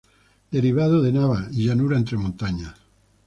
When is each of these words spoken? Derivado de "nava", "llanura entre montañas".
Derivado 0.49 1.03
de 1.03 1.11
"nava", 1.11 1.47
"llanura 1.51 1.95
entre 1.95 2.17
montañas". 2.17 2.73